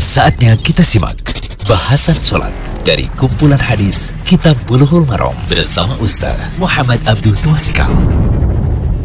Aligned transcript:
Saatnya 0.00 0.56
kita 0.56 0.80
simak 0.80 1.20
bahasan 1.68 2.16
sholat 2.16 2.56
dari 2.88 3.04
kumpulan 3.20 3.60
hadis 3.60 4.16
Kitab 4.24 4.56
Bulughul 4.64 5.04
Maram 5.04 5.36
bersama 5.44 5.92
Ustaz 6.00 6.40
Muhammad 6.56 7.04
Abdul 7.04 7.36
Twasikal. 7.44 7.84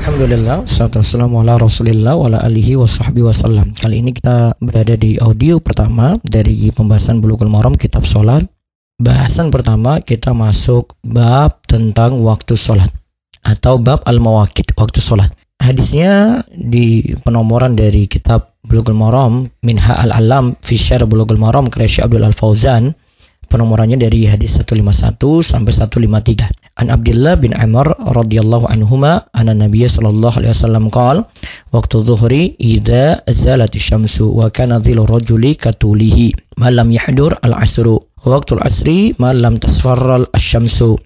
Alhamdulillah, 0.00 0.64
wassalamu 0.64 1.44
ala 1.44 1.60
rasulillah 1.60 2.16
wa 2.16 2.32
ala 2.32 2.40
alihi 2.40 2.80
wa 2.80 2.88
sahbihi 2.88 3.20
wasallam 3.20 3.68
Kali 3.76 4.00
ini 4.00 4.16
kita 4.16 4.56
berada 4.64 4.96
di 4.96 5.20
audio 5.20 5.60
pertama 5.60 6.16
dari 6.24 6.56
pembahasan 6.72 7.20
Bulughul 7.20 7.52
Maram 7.52 7.76
Kitab 7.76 8.08
Sholat 8.08 8.48
Bahasan 8.96 9.52
pertama 9.52 10.00
kita 10.00 10.32
masuk 10.32 10.96
bab 11.04 11.60
tentang 11.68 12.16
waktu 12.24 12.56
sholat 12.56 12.88
Atau 13.44 13.76
bab 13.76 14.08
al-mawakid, 14.08 14.72
waktu 14.72 15.04
sholat 15.04 15.28
Hadisnya 15.58 16.46
di 16.54 17.02
penomoran 17.26 17.74
dari 17.74 18.06
kitab 18.06 18.54
Bulughul 18.62 18.94
Maram 18.94 19.46
Minha 19.66 19.98
Al-Alam 20.06 20.54
fi 20.62 20.78
Syarh 20.78 21.04
Bulughul 21.10 21.38
Maram 21.38 21.66
karya 21.66 22.06
Abdul 22.06 22.22
Al-Fauzan. 22.22 22.94
Penomorannya 23.48 23.96
dari 23.96 24.28
hadis 24.28 24.60
151 24.60 25.40
sampai 25.40 25.72
153 25.72 26.68
An 26.78 26.92
Abdullah 26.94 27.34
bin 27.40 27.56
Amr 27.56 27.90
radhiyallahu 27.96 28.68
anhuma 28.70 29.24
anna 29.34 29.56
Nabiy 29.56 29.88
sallallahu 29.88 30.36
alaihi 30.36 30.52
wasallam 30.52 30.92
qala 30.94 31.24
waqtu 31.74 32.04
dhuhri 32.04 32.54
idza 32.60 33.24
zalat 33.26 33.72
syamsu 33.72 34.30
wa 34.30 34.52
kana 34.52 34.78
dhilu 34.78 35.08
rajuli 35.08 35.56
katulihi 35.56 36.36
ma 36.60 36.70
lam 36.70 36.92
yahdur 36.92 37.34
al-asru. 37.42 37.98
Waqtu 38.22 38.60
al-asri 38.60 39.16
ma 39.16 39.34
lam 39.34 39.56
tasfarra 39.56 40.22
al-syamsu 40.28 41.00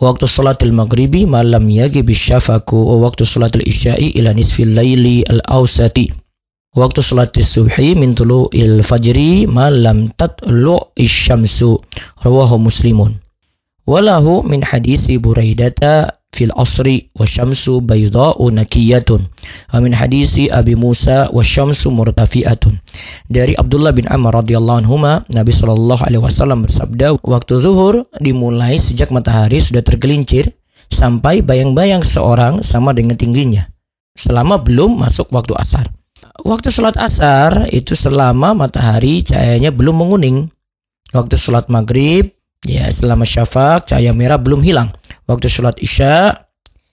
وقت 0.00 0.24
صلاة 0.24 0.58
المغرب 0.62 1.16
ما 1.16 1.42
لم 1.42 1.70
يجب 1.70 2.10
الشفق 2.10 2.74
ووقت 2.74 3.22
صلاة 3.22 3.50
العشاء 3.54 4.18
إلى 4.18 4.34
نصف 4.34 4.60
الليل 4.60 5.06
الأوسط. 5.30 5.98
وقت 6.76 7.00
صلاة 7.00 7.32
الصبح 7.36 7.80
من 7.80 8.14
طلوع 8.14 8.48
الفجر 8.54 9.46
ما 9.46 9.70
لم 9.70 10.06
تطلع 10.18 10.78
الشمس. 11.00 11.64
رواه 12.26 12.58
مسلم. 12.58 13.14
وله 13.86 14.42
من 14.42 14.64
حديث 14.64 15.10
بريدة 15.10 15.74
في 16.32 16.44
العصر 16.44 16.98
والشمس 17.20 17.70
بيضاء 17.70 18.50
نكية. 18.50 19.10
Min 19.78 19.94
hadisi 19.94 20.50
Abi 20.50 20.74
Musa 20.74 21.30
wa 21.30 21.44
syamsu 21.44 21.92
murtafi'atun 21.94 22.74
dari 23.30 23.54
Abdullah 23.54 23.94
bin 23.94 24.08
Amr 24.10 24.42
radhiyallahu 24.42 24.84
anhuma 24.84 25.22
Nabi 25.30 25.52
sallallahu 25.54 26.02
alaihi 26.02 26.22
wasallam 26.24 26.66
bersabda 26.66 27.20
waktu 27.22 27.54
zuhur 27.58 28.02
dimulai 28.18 28.76
sejak 28.76 29.14
matahari 29.14 29.62
sudah 29.62 29.80
tergelincir 29.84 30.50
sampai 30.88 31.44
bayang-bayang 31.44 32.00
seorang 32.00 32.64
sama 32.64 32.96
dengan 32.96 33.14
tingginya 33.14 33.68
selama 34.18 34.58
belum 34.60 34.98
masuk 34.98 35.30
waktu 35.30 35.54
asar 35.54 35.86
waktu 36.46 36.70
sholat 36.70 36.94
asar 36.98 37.66
itu 37.74 37.98
selama 37.98 38.54
matahari 38.54 39.24
cahayanya 39.24 39.74
belum 39.74 40.04
menguning. 40.04 40.50
Waktu 41.08 41.40
sholat 41.40 41.72
maghrib, 41.72 42.36
ya 42.68 42.84
selama 42.92 43.24
syafaq 43.24 43.88
cahaya 43.88 44.12
merah 44.12 44.36
belum 44.36 44.60
hilang. 44.60 44.92
Waktu 45.24 45.48
sholat 45.48 45.80
isya 45.80 46.47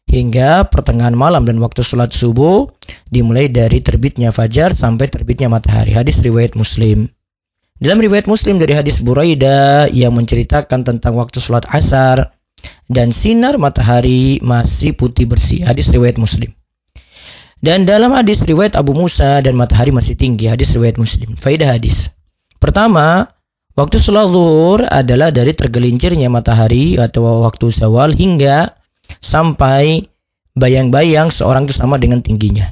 hingga 0.10 0.70
pertengahan 0.72 1.18
malam 1.18 1.44
dan 1.44 1.60
waktu 1.60 1.84
sholat 1.84 2.16
subuh 2.16 2.70
dimulai 3.10 3.52
dari 3.52 3.82
terbitnya 3.84 4.30
fajar 4.32 4.72
sampai 4.72 5.12
terbitnya 5.12 5.52
matahari. 5.52 5.92
Hadis 5.92 6.24
riwayat 6.24 6.56
Muslim. 6.56 7.10
Dalam 7.76 8.00
riwayat 8.00 8.32
Muslim 8.32 8.56
dari 8.56 8.72
hadis 8.72 9.04
Buraida 9.04 9.92
yang 9.92 10.16
menceritakan 10.16 10.88
tentang 10.88 11.20
waktu 11.20 11.44
sholat 11.44 11.68
asar 11.76 12.32
dan 12.88 13.12
sinar 13.12 13.60
matahari 13.60 14.40
masih 14.40 14.96
putih 14.96 15.28
bersih. 15.28 15.68
Hadis 15.68 15.92
riwayat 15.92 16.16
Muslim. 16.16 16.56
Dan 17.60 17.84
dalam 17.84 18.14
hadis 18.14 18.46
riwayat 18.46 18.78
Abu 18.78 18.94
Musa 18.94 19.42
dan 19.42 19.58
matahari 19.58 19.90
masih 19.90 20.14
tinggi, 20.14 20.46
hadis 20.46 20.72
riwayat 20.78 21.02
Muslim. 21.02 21.34
Faidah 21.34 21.74
hadis. 21.76 22.14
Pertama, 22.62 23.26
waktu 23.74 23.98
sholat 23.98 24.30
zuhur 24.30 24.86
adalah 24.86 25.34
dari 25.34 25.52
tergelincirnya 25.52 26.30
matahari 26.30 26.96
atau 26.96 27.44
waktu 27.44 27.74
zawal 27.74 28.14
hingga 28.14 28.72
sampai 29.20 30.06
bayang-bayang 30.56 31.30
seorang 31.30 31.68
itu 31.68 31.76
sama 31.76 32.00
dengan 32.00 32.24
tingginya. 32.24 32.66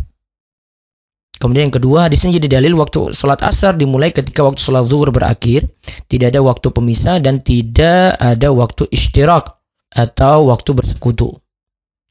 Kemudian 1.44 1.68
yang 1.68 1.76
kedua, 1.76 2.08
hadisnya 2.08 2.40
jadi 2.40 2.56
dalil 2.60 2.80
waktu 2.80 3.12
sholat 3.12 3.44
asar 3.44 3.76
dimulai 3.76 4.16
ketika 4.16 4.48
waktu 4.48 4.64
sholat 4.64 4.88
zuhur 4.88 5.12
berakhir. 5.12 5.68
Tidak 6.08 6.32
ada 6.32 6.40
waktu 6.40 6.72
pemisah 6.72 7.20
dan 7.20 7.44
tidak 7.44 8.16
ada 8.16 8.48
waktu 8.56 8.88
istirak 8.96 9.60
atau 9.92 10.48
waktu 10.48 10.72
bersekutu. 10.72 11.36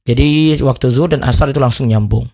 Jadi 0.04 0.52
waktu 0.60 0.92
zuhur 0.92 1.16
dan 1.16 1.24
asar 1.24 1.48
itu 1.48 1.64
langsung 1.64 1.88
nyambung. 1.88 2.28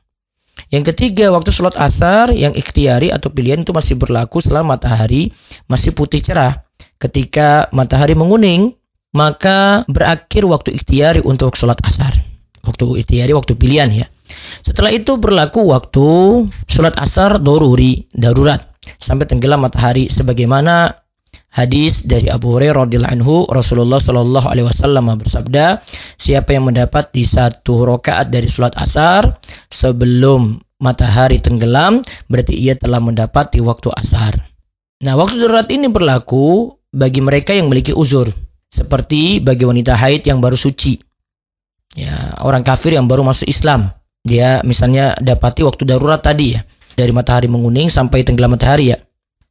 Yang 0.74 0.90
ketiga, 0.90 1.30
waktu 1.30 1.54
sholat 1.54 1.78
asar 1.78 2.34
yang 2.34 2.50
ikhtiari 2.50 3.14
atau 3.14 3.30
pilihan 3.30 3.62
itu 3.62 3.70
masih 3.70 3.94
berlaku 3.94 4.42
selama 4.42 4.74
matahari 4.74 5.30
masih 5.70 5.94
putih 5.94 6.18
cerah. 6.18 6.66
Ketika 6.98 7.70
matahari 7.70 8.18
menguning, 8.18 8.74
maka 9.12 9.84
berakhir 9.88 10.44
waktu 10.44 10.76
ikhtiari 10.76 11.20
untuk 11.24 11.56
sholat 11.56 11.80
asar. 11.84 12.12
Waktu 12.64 13.00
ikhtiari, 13.00 13.32
waktu 13.32 13.56
pilihan 13.56 13.88
ya. 13.88 14.06
Setelah 14.60 14.92
itu 14.92 15.16
berlaku 15.16 15.64
waktu 15.72 16.06
sholat 16.68 16.98
asar 17.00 17.40
doruri, 17.40 18.04
darurat. 18.12 18.60
Sampai 19.00 19.24
tenggelam 19.24 19.64
matahari 19.64 20.12
sebagaimana 20.12 20.92
hadis 21.52 22.04
dari 22.04 22.28
Abu 22.28 22.56
Hurairah 22.56 22.86
radhiyallahu 22.86 23.14
anhu 23.18 23.34
Rasulullah 23.48 24.00
shallallahu 24.00 24.46
alaihi 24.48 24.68
wasallam 24.68 25.08
bersabda 25.16 25.80
siapa 26.20 26.52
yang 26.52 26.68
mendapat 26.68 27.08
di 27.10 27.24
satu 27.24 27.88
rakaat 27.88 28.28
dari 28.28 28.46
sholat 28.46 28.76
asar 28.76 29.24
sebelum 29.72 30.60
matahari 30.78 31.40
tenggelam 31.40 32.04
berarti 32.28 32.54
ia 32.54 32.76
telah 32.76 33.00
mendapati 33.00 33.58
waktu 33.64 33.90
asar 33.96 34.36
nah 35.02 35.16
waktu 35.18 35.40
darurat 35.40 35.66
ini 35.72 35.88
berlaku 35.90 36.78
bagi 36.92 37.24
mereka 37.24 37.56
yang 37.56 37.72
memiliki 37.72 37.96
uzur 37.96 38.28
seperti 38.68 39.40
bagi 39.40 39.64
wanita 39.64 39.96
haid 39.96 40.28
yang 40.28 40.38
baru 40.38 40.54
suci. 40.54 41.00
Ya 41.96 42.36
orang 42.44 42.62
kafir 42.62 42.94
yang 42.94 43.08
baru 43.08 43.24
masuk 43.24 43.48
Islam. 43.48 43.88
Dia 44.22 44.60
misalnya 44.62 45.16
dapati 45.18 45.64
waktu 45.64 45.88
darurat 45.88 46.20
tadi 46.20 46.54
ya. 46.54 46.60
Dari 46.94 47.10
matahari 47.14 47.48
menguning 47.48 47.88
sampai 47.88 48.26
tenggelam 48.26 48.58
matahari 48.58 48.92
ya 48.92 48.98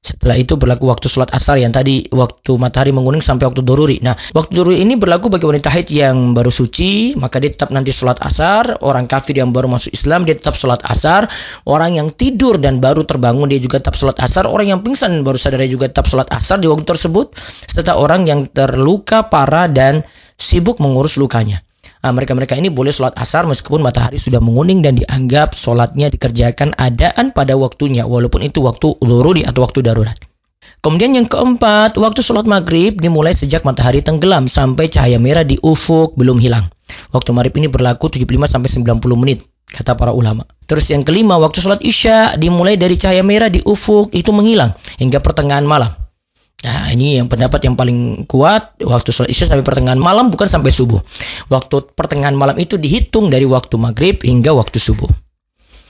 setelah 0.07 0.39
itu 0.39 0.55
berlaku 0.55 0.87
waktu 0.87 1.11
sholat 1.11 1.27
asar 1.35 1.59
yang 1.59 1.75
tadi 1.75 2.07
waktu 2.15 2.55
matahari 2.55 2.95
menguning 2.95 3.19
sampai 3.19 3.43
waktu 3.43 3.59
doruri. 3.59 3.99
Nah, 3.99 4.15
waktu 4.31 4.55
doruri 4.55 4.79
ini 4.79 4.95
berlaku 4.95 5.27
bagi 5.27 5.43
wanita 5.43 5.67
haid 5.67 5.91
yang 5.91 6.31
baru 6.31 6.47
suci, 6.47 7.19
maka 7.19 7.43
dia 7.43 7.51
tetap 7.51 7.75
nanti 7.75 7.91
sholat 7.91 8.15
asar. 8.23 8.79
Orang 8.85 9.11
kafir 9.11 9.35
yang 9.35 9.51
baru 9.51 9.67
masuk 9.67 9.91
Islam, 9.91 10.23
dia 10.23 10.39
tetap 10.39 10.55
sholat 10.55 10.79
asar. 10.87 11.27
Orang 11.67 11.99
yang 11.99 12.07
tidur 12.15 12.55
dan 12.55 12.79
baru 12.79 13.03
terbangun, 13.03 13.51
dia 13.51 13.59
juga 13.59 13.83
tetap 13.83 13.99
sholat 13.99 14.15
asar. 14.23 14.47
Orang 14.47 14.71
yang 14.71 14.79
pingsan 14.79 15.27
baru 15.27 15.35
sadar, 15.35 15.59
dia 15.59 15.71
juga 15.75 15.91
tetap 15.91 16.07
sholat 16.07 16.31
asar 16.31 16.63
di 16.63 16.71
waktu 16.71 16.87
tersebut. 16.87 17.35
Serta 17.67 17.99
orang 17.99 18.23
yang 18.23 18.47
terluka 18.47 19.27
parah 19.27 19.67
dan 19.67 20.07
sibuk 20.39 20.79
mengurus 20.79 21.19
lukanya. 21.19 21.66
Ah, 22.07 22.15
mereka-mereka 22.15 22.55
ini 22.55 22.71
boleh 22.71 22.87
sholat 22.87 23.11
asar 23.19 23.43
meskipun 23.43 23.83
matahari 23.83 24.15
sudah 24.15 24.39
menguning 24.39 24.79
dan 24.79 24.95
dianggap 24.95 25.51
sholatnya 25.51 26.07
dikerjakan 26.07 26.71
adaan 26.79 27.35
pada 27.35 27.59
waktunya 27.59 28.07
walaupun 28.07 28.47
itu 28.47 28.63
waktu 28.63 28.95
lururi 29.03 29.43
atau 29.43 29.67
waktu 29.67 29.83
darurat. 29.83 30.15
Kemudian 30.79 31.19
yang 31.19 31.27
keempat, 31.27 31.99
waktu 31.99 32.23
sholat 32.23 32.47
maghrib 32.47 32.95
dimulai 32.95 33.35
sejak 33.35 33.67
matahari 33.67 33.99
tenggelam 33.99 34.47
sampai 34.47 34.87
cahaya 34.87 35.19
merah 35.19 35.43
di 35.43 35.59
ufuk 35.59 36.15
belum 36.15 36.39
hilang. 36.39 36.63
Waktu 37.11 37.35
maghrib 37.35 37.59
ini 37.59 37.67
berlaku 37.67 38.07
75 38.07 38.55
sampai 38.55 38.71
90 38.71 39.03
menit 39.19 39.43
kata 39.67 39.99
para 39.99 40.15
ulama. 40.15 40.47
Terus 40.63 40.87
yang 40.87 41.03
kelima, 41.03 41.35
waktu 41.35 41.59
sholat 41.59 41.83
isya 41.83 42.39
dimulai 42.39 42.79
dari 42.79 42.95
cahaya 42.95 43.19
merah 43.19 43.51
di 43.51 43.59
ufuk 43.67 44.15
itu 44.15 44.31
menghilang 44.31 44.71
hingga 44.95 45.19
pertengahan 45.19 45.67
malam. 45.67 45.91
Nah, 46.65 46.89
ini 46.89 47.21
yang 47.21 47.29
pendapat 47.29 47.69
yang 47.69 47.77
paling 47.77 48.25
kuat 48.25 48.81
waktu 48.81 49.13
sholat 49.13 49.29
isya 49.29 49.45
sampai 49.45 49.61
pertengahan 49.61 50.01
malam 50.01 50.33
bukan 50.33 50.49
sampai 50.49 50.73
subuh. 50.73 50.97
Waktu 51.53 51.93
pertengahan 51.93 52.33
malam 52.33 52.57
itu 52.57 52.81
dihitung 52.81 53.29
dari 53.29 53.45
waktu 53.45 53.77
maghrib 53.77 54.17
hingga 54.25 54.57
waktu 54.57 54.81
subuh. 54.81 55.05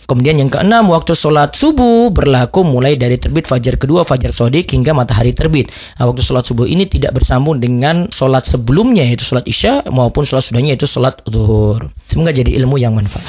Kemudian 0.08 0.40
yang 0.40 0.48
keenam, 0.48 0.88
waktu 0.88 1.16
sholat 1.16 1.56
subuh 1.56 2.12
berlaku 2.12 2.64
mulai 2.64 2.96
dari 2.96 3.20
terbit 3.20 3.44
fajar 3.48 3.76
kedua, 3.76 4.08
fajar 4.08 4.32
sodik 4.32 4.72
hingga 4.72 4.96
matahari 4.96 5.36
terbit. 5.36 5.72
Nah, 6.00 6.08
waktu 6.12 6.24
sholat 6.24 6.44
subuh 6.48 6.68
ini 6.68 6.84
tidak 6.88 7.16
bersambung 7.16 7.64
dengan 7.64 8.08
sholat 8.12 8.44
sebelumnya 8.44 9.04
yaitu 9.08 9.24
sholat 9.24 9.48
isya 9.48 9.88
maupun 9.88 10.28
sholat 10.28 10.48
sudahnya 10.48 10.76
yaitu 10.76 10.88
sholat 10.88 11.20
zuhur. 11.28 11.92
Semoga 12.08 12.36
jadi 12.36 12.56
ilmu 12.60 12.76
yang 12.76 12.96
manfaat. 12.96 13.24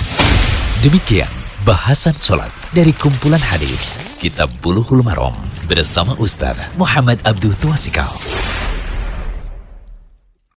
Demikian 0.82 1.30
bahasan 1.66 2.14
sholat 2.14 2.54
dari 2.70 2.94
kumpulan 2.94 3.42
hadis 3.42 3.98
Kitab 4.22 4.46
Buluhul 4.62 5.02
Marom 5.02 5.47
bersama 5.68 6.16
Ustaz 6.16 6.56
Muhammad 6.80 7.20
Abdul 7.28 7.52
Tuasikal. 7.60 8.08